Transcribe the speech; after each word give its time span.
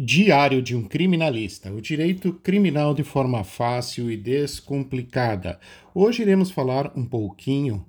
Diário 0.00 0.62
de 0.62 0.76
um 0.76 0.84
Criminalista, 0.84 1.72
o 1.72 1.80
direito 1.80 2.32
criminal 2.32 2.94
de 2.94 3.02
forma 3.02 3.42
fácil 3.42 4.08
e 4.08 4.16
descomplicada. 4.16 5.58
Hoje 5.92 6.22
iremos 6.22 6.52
falar 6.52 6.92
um 6.94 7.04
pouquinho 7.04 7.84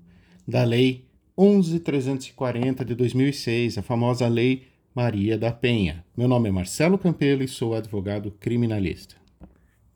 da 0.47 0.63
Lei 0.63 1.05
11340 1.37 2.83
de 2.83 2.95
2006, 2.95 3.77
a 3.77 3.83
famosa 3.83 4.27
Lei 4.27 4.63
Maria 4.95 5.37
da 5.37 5.51
Penha. 5.51 6.03
Meu 6.17 6.27
nome 6.27 6.49
é 6.49 6.51
Marcelo 6.51 6.97
Campelo 6.97 7.43
e 7.43 7.47
sou 7.47 7.75
advogado 7.75 8.31
criminalista. 8.39 9.15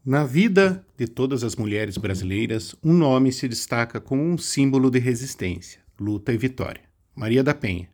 Na 0.06 0.24
vida 0.24 0.86
de 0.96 1.08
todas 1.08 1.44
as 1.44 1.56
mulheres 1.56 1.98
brasileiras, 1.98 2.76
um 2.84 2.94
nome 2.94 3.32
se 3.32 3.48
destaca 3.48 4.00
como 4.00 4.22
um 4.22 4.38
símbolo 4.38 4.92
de 4.92 5.00
resistência, 5.00 5.80
luta 6.00 6.32
e 6.32 6.38
vitória: 6.38 6.84
Maria 7.16 7.44
da 7.44 7.56
Penha. 7.56 7.93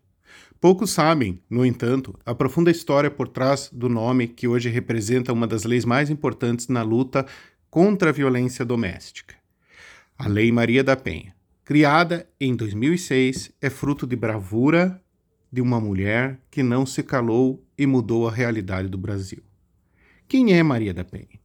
Poucos 0.62 0.90
sabem, 0.90 1.42
no 1.50 1.66
entanto, 1.66 2.20
a 2.26 2.36
profunda 2.36 2.70
história 2.70 3.10
por 3.10 3.30
trás 3.30 3.70
do 3.72 3.88
nome 3.88 4.28
que 4.28 4.46
hoje 4.46 4.68
representa 4.68 5.32
uma 5.32 5.48
das 5.48 5.64
leis 5.64 5.86
mais 5.86 6.10
importantes 6.10 6.68
na 6.68 6.82
luta 6.84 7.26
contra 7.70 8.10
a 8.10 8.14
violência 8.14 8.66
doméstica. 8.66 9.36
A 10.18 10.28
Lei 10.28 10.52
Maria 10.52 10.84
da 10.84 10.98
Penha, 10.98 11.34
criada 11.64 12.28
em 12.38 12.54
2006, 12.54 13.54
é 13.62 13.70
fruto 13.70 14.06
de 14.06 14.18
bravura 14.18 15.02
de 15.50 15.62
uma 15.62 15.80
mulher 15.80 16.38
que 16.52 16.62
não 16.62 16.86
se 16.86 17.04
calou 17.04 17.64
e 17.78 17.88
mudou 17.88 18.28
a 18.28 18.32
realidade 18.32 18.90
do 18.90 18.98
Brasil. 18.98 19.42
Quem 20.28 20.54
é 20.54 20.62
Maria 20.62 20.94
da 20.94 21.06
Penha? 21.06 21.40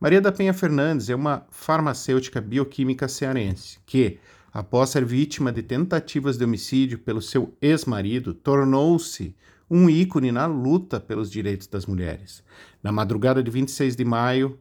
Maria 0.00 0.20
da 0.20 0.32
Penha 0.32 0.52
Fernandes 0.52 1.08
é 1.08 1.14
uma 1.14 1.46
farmacêutica 1.50 2.40
bioquímica 2.40 3.06
cearense 3.06 3.78
que, 3.86 4.18
após 4.56 4.88
ser 4.88 5.04
vítima 5.04 5.52
de 5.52 5.62
tentativas 5.62 6.38
de 6.38 6.44
homicídio 6.44 6.98
pelo 6.98 7.20
seu 7.20 7.54
ex-marido, 7.60 8.32
tornou-se 8.32 9.36
um 9.70 9.90
ícone 9.90 10.32
na 10.32 10.46
luta 10.46 10.98
pelos 10.98 11.30
direitos 11.30 11.66
das 11.66 11.84
mulheres. 11.84 12.42
Na 12.82 12.90
madrugada 12.90 13.42
de 13.42 13.50
26 13.50 13.94
de 13.94 14.02
maio 14.02 14.58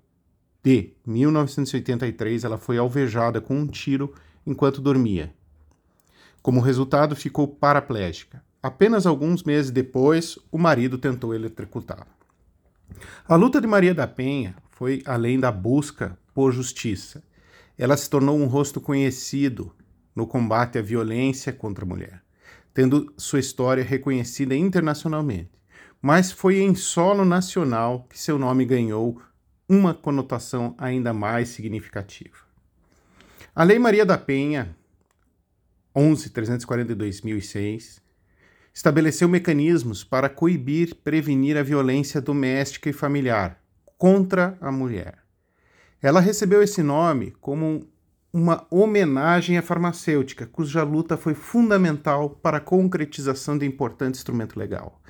de 0.62 0.92
1983, 1.08 2.44
ela 2.44 2.58
foi 2.58 2.78
alvejada 2.78 3.40
com 3.40 3.58
um 3.58 3.66
tiro 3.66 4.14
enquanto 4.46 4.82
dormia. 4.82 5.34
Como 6.42 6.60
resultado, 6.60 7.16
ficou 7.16 7.48
paraplégica. 7.48 8.44
Apenas 8.62 9.06
alguns 9.06 9.44
meses 9.44 9.72
depois, 9.72 10.38
o 10.52 10.58
marido 10.58 10.98
tentou 10.98 11.34
eletrocutá-la. 11.34 12.08
A 13.26 13.36
luta 13.38 13.62
de 13.62 13.68
Maria 13.68 13.96
da 13.96 14.06
Penha 14.06 14.58
foi 14.72 15.02
além 15.06 15.40
da 15.40 15.54
busca 15.54 16.20
por 16.34 16.52
justiça. 16.52 17.24
Ela 17.78 17.96
se 17.96 18.10
tornou 18.10 18.38
um 18.38 18.46
rosto 18.46 18.82
conhecido 18.82 19.72
no 20.16 20.26
combate 20.26 20.78
à 20.78 20.82
violência 20.82 21.52
contra 21.52 21.84
a 21.84 21.88
mulher, 21.88 22.22
tendo 22.74 23.14
sua 23.18 23.40
história 23.40 23.84
reconhecida 23.84 24.56
internacionalmente. 24.56 25.52
Mas 26.02 26.32
foi 26.32 26.60
em 26.60 26.74
solo 26.76 27.26
nacional 27.26 28.08
que 28.10 28.20
seu 28.20 28.40
nome 28.40 28.66
ganhou 28.66 29.22
uma 29.68 29.94
conotação 29.94 30.74
ainda 30.78 31.14
mais 31.14 31.50
significativa. 31.50 32.38
A 33.56 33.64
Lei 33.64 33.80
Maria 33.80 34.06
da 34.06 34.18
Penha 34.18 34.76
11.342.006 35.96 38.02
estabeleceu 38.74 39.30
mecanismos 39.30 40.04
para 40.04 40.28
coibir, 40.28 40.96
prevenir 40.96 41.56
a 41.58 41.64
violência 41.64 42.20
doméstica 42.20 42.90
e 42.90 42.94
familiar 42.94 43.62
contra 43.98 44.58
a 44.60 44.70
mulher. 44.72 45.20
Ela 46.02 46.20
recebeu 46.20 46.62
esse 46.62 46.84
nome 46.84 47.32
como 47.40 47.88
uma 48.36 48.68
homenagem 48.70 49.58
à 49.58 49.62
farmacêutica, 49.62 50.46
cuja 50.46 50.84
luta 50.84 51.16
foi 51.16 51.34
fundamental 51.34 52.30
para 52.30 52.58
a 52.58 52.60
concretização 52.60 53.58
de 53.58 53.66
importante 53.66 54.18
instrumento 54.18 54.60
legal. 54.60 55.02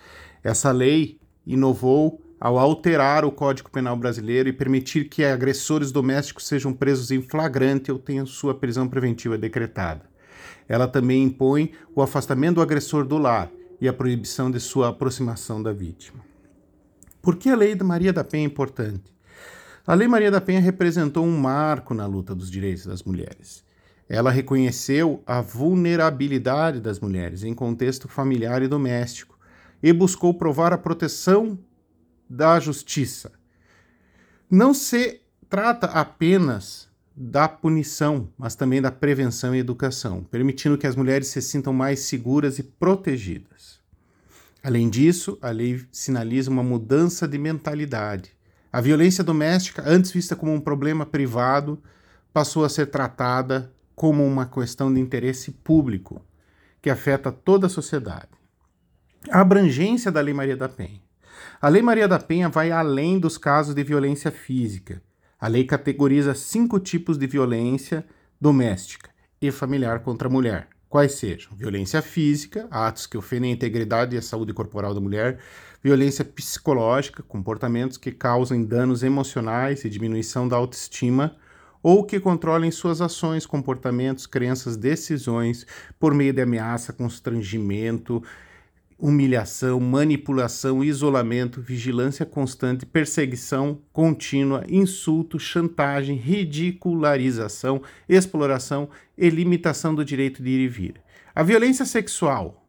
Essa 0.43 0.71
lei 0.71 1.19
inovou 1.43 2.21
ao 2.39 2.59
alterar 2.59 3.25
o 3.25 3.31
Código 3.31 3.71
Penal 3.71 3.97
brasileiro 3.97 4.47
e 4.47 4.53
permitir 4.53 5.05
que 5.05 5.25
agressores 5.25 5.91
domésticos 5.91 6.45
sejam 6.45 6.71
presos 6.71 7.09
em 7.09 7.19
flagrante 7.19 7.91
ou 7.91 7.97
tenham 7.97 8.27
sua 8.27 8.53
prisão 8.53 8.87
preventiva 8.87 9.39
decretada. 9.39 10.05
Ela 10.69 10.87
também 10.87 11.23
impõe 11.23 11.71
o 11.95 12.03
afastamento 12.03 12.57
do 12.57 12.61
agressor 12.61 13.07
do 13.07 13.17
lar 13.17 13.49
e 13.81 13.87
a 13.87 13.93
proibição 13.93 14.51
de 14.51 14.59
sua 14.59 14.89
aproximação 14.89 15.63
da 15.63 15.73
vítima. 15.73 16.23
Por 17.23 17.37
que 17.37 17.49
a 17.49 17.55
Lei 17.55 17.73
de 17.73 17.83
Maria 17.83 18.13
da 18.13 18.23
Penha 18.23 18.43
é 18.43 18.45
importante? 18.45 19.14
A 19.87 19.93
Lei 19.93 20.07
Maria 20.07 20.31
da 20.31 20.41
Penha 20.41 20.59
representou 20.59 21.23
um 21.23 21.37
marco 21.37 21.93
na 21.93 22.07
luta 22.07 22.33
dos 22.33 22.49
direitos 22.49 22.87
das 22.87 23.03
mulheres. 23.03 23.63
Ela 24.09 24.31
reconheceu 24.31 25.21
a 25.27 25.41
vulnerabilidade 25.41 26.79
das 26.79 26.99
mulheres 26.99 27.43
em 27.43 27.53
contexto 27.53 28.07
familiar 28.07 28.63
e 28.63 28.67
doméstico 28.67 29.37
e 29.83 29.93
buscou 29.93 30.33
provar 30.33 30.73
a 30.73 30.77
proteção 30.77 31.59
da 32.27 32.59
justiça. 32.59 33.31
Não 34.49 34.73
se 34.73 35.21
trata 35.47 35.85
apenas 35.85 36.89
da 37.15 37.47
punição, 37.47 38.27
mas 38.35 38.55
também 38.55 38.81
da 38.81 38.91
prevenção 38.91 39.53
e 39.53 39.59
educação, 39.59 40.23
permitindo 40.23 40.79
que 40.79 40.87
as 40.87 40.95
mulheres 40.95 41.27
se 41.27 41.43
sintam 41.43 41.71
mais 41.71 41.99
seguras 41.99 42.57
e 42.57 42.63
protegidas. 42.63 43.79
Além 44.63 44.89
disso, 44.89 45.37
a 45.43 45.51
lei 45.51 45.85
sinaliza 45.91 46.49
uma 46.49 46.63
mudança 46.63 47.27
de 47.27 47.37
mentalidade 47.37 48.34
a 48.75 48.81
violência 48.81 49.23
doméstica, 49.23 49.81
antes 49.85 50.11
vista 50.11 50.35
como 50.35 50.53
um 50.53 50.59
problema 50.59 51.05
privado, 51.05 51.81
passou 52.33 52.65
a 52.65 52.67
ser 52.67 52.87
tratada 52.87 53.71
como 53.95 54.21
uma 54.27 54.45
questão 54.45 54.93
de 54.93 54.99
interesse 54.99 55.49
público 55.49 56.21
que 56.81 56.89
afeta 56.89 57.31
toda 57.31 57.67
a 57.67 57.69
sociedade. 57.69 58.27
A 59.31 59.39
abrangência 59.39 60.11
da 60.11 60.19
Lei 60.19 60.33
Maria 60.33 60.57
da 60.57 60.67
Penha. 60.67 60.99
A 61.61 61.69
Lei 61.69 61.81
Maria 61.81 62.05
da 62.05 62.19
Penha 62.19 62.49
vai 62.49 62.69
além 62.69 63.17
dos 63.17 63.37
casos 63.37 63.73
de 63.73 63.81
violência 63.81 64.29
física. 64.29 65.01
A 65.39 65.47
lei 65.47 65.63
categoriza 65.63 66.35
cinco 66.35 66.77
tipos 66.77 67.17
de 67.17 67.27
violência 67.27 68.05
doméstica 68.41 69.09
e 69.41 69.51
familiar 69.51 70.01
contra 70.01 70.27
a 70.27 70.31
mulher, 70.31 70.67
quais 70.95 71.15
sejam. 71.15 71.53
Violência 71.57 72.01
física, 72.01 72.69
atos 72.71 73.05
que 73.05 73.17
ofendem 73.17 73.51
a 73.51 73.53
integridade 73.53 74.15
e 74.15 74.17
a 74.17 74.21
saúde 74.21 74.53
corporal 74.53 74.93
da 74.93 75.01
mulher, 75.01 75.39
violência 75.83 76.23
psicológica, 76.23 77.21
comportamentos 77.21 77.97
que 77.97 78.13
causem 78.13 78.63
danos 78.63 79.03
emocionais 79.03 79.83
e 79.83 79.89
diminuição 79.89 80.47
da 80.47 80.55
autoestima, 80.55 81.35
ou 81.83 82.05
que 82.05 82.17
controlem 82.17 82.71
suas 82.71 83.01
ações, 83.01 83.45
comportamentos, 83.45 84.25
crenças, 84.25 84.77
decisões 84.77 85.67
por 85.99 86.13
meio 86.13 86.31
de 86.31 86.41
ameaça, 86.41 86.93
constrangimento, 86.93 88.23
humilhação, 88.97 89.79
manipulação, 89.79 90.83
isolamento, 90.83 91.61
vigilância 91.61 92.25
constante, 92.25 92.85
perseguição 92.85 93.81
contínua, 93.91 94.63
insulto, 94.69 95.37
chantagem, 95.37 96.15
ridicularização, 96.15 97.81
exploração 98.07 98.89
e 99.17 99.29
limitação 99.29 99.93
do 99.93 100.05
direito 100.05 100.41
de 100.41 100.49
ir 100.49 100.59
e 100.61 100.67
vir. 100.67 101.01
A 101.33 101.43
violência 101.43 101.85
sexual, 101.85 102.65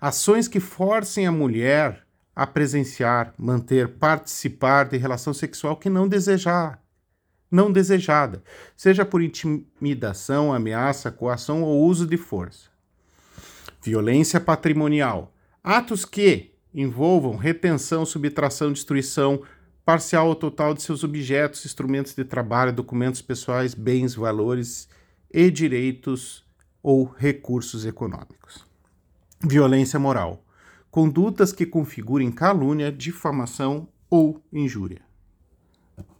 ações 0.00 0.46
que 0.46 0.60
forcem 0.60 1.26
a 1.26 1.32
mulher 1.32 2.06
a 2.36 2.46
presenciar, 2.46 3.34
manter, 3.36 3.88
participar 3.88 4.88
de 4.88 4.96
relação 4.96 5.32
sexual 5.32 5.76
que 5.76 5.90
não 5.90 6.06
desejar, 6.06 6.80
não 7.50 7.72
desejada, 7.72 8.42
seja 8.76 9.04
por 9.04 9.20
intimidação, 9.22 10.52
ameaça, 10.52 11.10
coação 11.10 11.62
ou 11.62 11.84
uso 11.84 12.06
de 12.06 12.16
força. 12.16 12.68
Violência 13.82 14.38
patrimonial, 14.38 15.34
atos 15.62 16.04
que 16.04 16.52
envolvam 16.74 17.36
retenção, 17.36 18.06
subtração, 18.06 18.72
destruição 18.72 19.42
parcial 19.84 20.28
ou 20.28 20.34
total 20.34 20.74
de 20.74 20.82
seus 20.82 21.02
objetos, 21.02 21.64
instrumentos 21.66 22.14
de 22.14 22.24
trabalho, 22.24 22.72
documentos 22.72 23.20
pessoais, 23.20 23.74
bens, 23.74 24.14
valores 24.14 24.88
e 25.32 25.50
direitos 25.50 26.44
ou 26.82 27.04
recursos 27.04 27.84
econômicos. 27.84 28.64
Violência 29.42 29.98
moral 29.98 30.44
condutas 30.90 31.52
que 31.52 31.64
configurem 31.64 32.32
calúnia, 32.32 32.90
difamação 32.90 33.88
ou 34.10 34.42
injúria. 34.52 35.02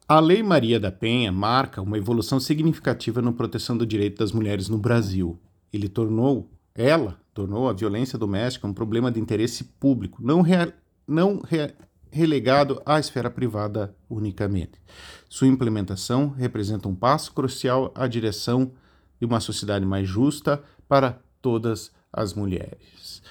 A 0.07 0.21
Lei 0.21 0.43
Maria 0.43 0.79
da 0.79 0.93
Penha 0.93 1.33
marca 1.33 1.83
uma 1.83 1.99
evolução 1.99 2.39
significativa 2.41 3.21
na 3.21 3.33
proteção 3.33 3.77
do 3.77 3.87
direito 3.87 4.19
das 4.19 4.33
mulheres 4.33 4.69
no 4.69 4.79
Brasil. 4.79 5.39
Ele 5.73 5.89
tornou, 5.89 6.49
ela 6.75 7.19
tornou 7.33 7.69
a 7.69 7.73
violência 7.73 8.19
doméstica 8.19 8.67
um 8.67 8.75
problema 8.75 9.11
de 9.11 9.21
interesse 9.21 9.65
público, 9.65 10.23
não, 10.23 10.41
rea, 10.41 10.75
não 11.07 11.41
re, 11.41 11.73
relegado 12.11 12.81
à 12.85 12.99
esfera 12.99 13.31
privada 13.31 13.95
unicamente. 14.09 14.81
Sua 15.29 15.47
implementação 15.47 16.29
representa 16.29 16.89
um 16.89 16.95
passo 16.95 17.33
crucial 17.33 17.93
à 17.95 18.07
direção 18.07 18.73
de 19.19 19.27
uma 19.27 19.41
sociedade 19.41 19.85
mais 19.85 20.09
justa 20.09 20.63
para 20.89 21.21
todas 21.41 21.93
as 22.13 22.35
mulheres. 22.35 23.23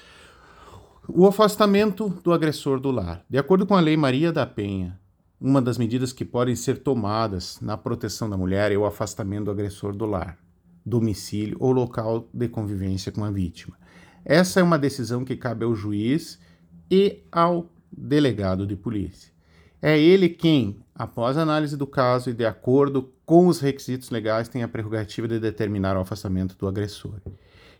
O 1.08 1.26
afastamento 1.26 2.08
do 2.22 2.32
agressor 2.32 2.78
do 2.78 2.90
lar. 2.90 3.24
De 3.28 3.36
acordo 3.36 3.66
com 3.66 3.74
a 3.74 3.80
Lei 3.80 3.96
Maria 3.96 4.32
da 4.32 4.46
Penha, 4.46 4.98
uma 5.40 5.60
das 5.60 5.76
medidas 5.76 6.12
que 6.12 6.24
podem 6.24 6.54
ser 6.54 6.82
tomadas 6.82 7.58
na 7.60 7.76
proteção 7.76 8.28
da 8.30 8.36
mulher 8.36 8.70
é 8.70 8.76
o 8.76 8.84
afastamento 8.84 9.46
do 9.46 9.50
agressor 9.50 9.96
do 9.96 10.04
lar, 10.06 10.38
domicílio 10.84 11.56
ou 11.60 11.72
local 11.72 12.28
de 12.32 12.48
convivência 12.48 13.12
com 13.12 13.24
a 13.24 13.30
vítima. 13.30 13.76
Essa 14.24 14.60
é 14.60 14.62
uma 14.62 14.78
decisão 14.78 15.24
que 15.24 15.36
cabe 15.36 15.64
ao 15.64 15.74
juiz 15.74 16.38
e 16.90 17.22
ao 17.30 17.70
delegado 17.90 18.66
de 18.66 18.76
polícia. 18.76 19.32
É 19.82 19.98
ele 19.98 20.28
quem, 20.28 20.76
após 20.94 21.36
análise 21.36 21.76
do 21.76 21.86
caso 21.86 22.30
e 22.30 22.34
de 22.34 22.44
acordo 22.44 23.10
com 23.24 23.46
os 23.46 23.60
requisitos 23.60 24.10
legais, 24.10 24.48
tem 24.48 24.62
a 24.62 24.68
prerrogativa 24.68 25.26
de 25.26 25.38
determinar 25.38 25.96
o 25.96 26.00
afastamento 26.00 26.54
do 26.56 26.68
agressor. 26.68 27.20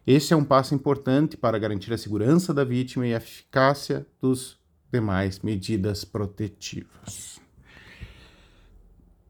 Esse 0.07 0.33
é 0.33 0.37
um 0.37 0.45
passo 0.45 0.75
importante 0.75 1.37
para 1.37 1.59
garantir 1.59 1.93
a 1.93 1.99
segurança 1.99 2.55
da 2.55 2.65
vítima 2.65 3.07
e 3.07 3.13
a 3.13 3.19
eficácia 3.19 4.07
dos 4.21 4.59
demais 4.91 5.41
medidas 5.41 6.05
protetivas. 6.05 7.30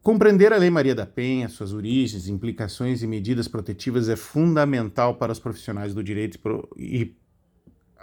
Compreender 0.02 0.50
a 0.50 0.56
Lei 0.56 0.70
Maria 0.70 0.94
da 0.94 1.04
Penha, 1.04 1.46
suas 1.46 1.74
origens, 1.74 2.26
implicações 2.26 3.02
e 3.02 3.06
medidas 3.06 3.46
protetivas 3.46 4.08
é 4.08 4.16
fundamental 4.16 5.16
para 5.16 5.30
os 5.30 5.38
profissionais 5.38 5.92
do 5.92 6.02
direito 6.02 6.38
e 6.74 7.14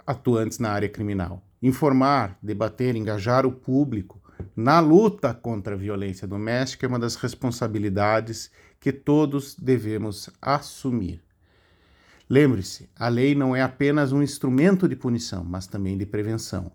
atuantes 0.06 0.60
na 0.60 0.70
área 0.70 0.88
criminal. 0.88 1.42
Informar, 1.60 2.38
debater, 2.40 2.94
engajar 2.94 3.44
o 3.44 3.50
público 3.50 4.22
na 4.54 4.78
luta 4.78 5.34
contra 5.34 5.74
a 5.74 5.76
violência 5.76 6.28
doméstica 6.28 6.86
é 6.86 6.88
uma 6.88 7.00
das 7.00 7.16
responsabilidades 7.16 8.48
que 8.78 8.92
todos 8.92 9.56
devemos 9.56 10.30
assumir. 10.40 11.20
Lembre-se, 12.30 12.88
a 12.94 13.08
lei 13.08 13.34
não 13.34 13.56
é 13.56 13.62
apenas 13.62 14.12
um 14.12 14.22
instrumento 14.22 14.88
de 14.88 14.94
punição, 14.94 15.42
mas 15.42 15.66
também 15.66 15.98
de 15.98 16.06
prevenção. 16.06 16.70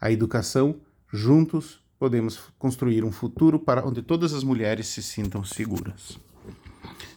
A 0.00 0.12
educação, 0.12 0.76
juntos, 1.12 1.81
podemos 2.02 2.40
construir 2.58 3.04
um 3.04 3.12
futuro 3.12 3.60
para 3.60 3.86
onde 3.86 4.02
todas 4.02 4.34
as 4.34 4.42
mulheres 4.42 4.88
se 4.88 5.00
sintam 5.00 5.44
seguras. 5.44 6.18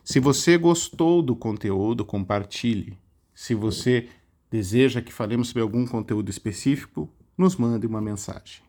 Se 0.04 0.20
você 0.20 0.60
gostou 0.60 1.24
do 1.24 1.36
conteúdo, 1.36 2.06
compartilhe. 2.06 2.96
Se 3.34 3.56
você 3.56 4.10
deseja 4.52 5.02
que 5.02 5.12
falemos 5.12 5.48
sobre 5.48 5.64
algum 5.64 5.88
conteúdo 5.88 6.30
específico, 6.30 7.10
nos 7.36 7.56
mande 7.56 7.88
uma 7.88 8.00
mensagem. 8.00 8.62